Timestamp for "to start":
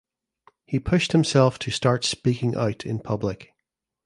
1.59-2.03